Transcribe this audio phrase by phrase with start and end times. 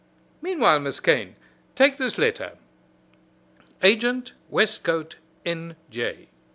[0.41, 1.35] Meanwhile, Miss Kane,
[1.75, 2.53] take this letter:
[3.83, 5.75] Agent, Westcote, N.
[5.91, 6.29] J.